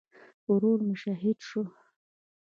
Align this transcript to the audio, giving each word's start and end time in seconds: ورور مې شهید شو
ورور 0.51 0.79
مې 0.87 0.95
شهید 1.03 1.39
شو 1.47 1.61